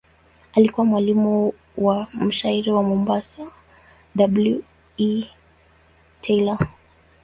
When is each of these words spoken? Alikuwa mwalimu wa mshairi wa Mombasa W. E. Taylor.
Alikuwa 0.53 0.85
mwalimu 0.85 1.53
wa 1.77 2.07
mshairi 2.13 2.71
wa 2.71 2.83
Mombasa 2.83 3.51
W. 4.15 4.61
E. 4.97 5.25
Taylor. 6.21 6.67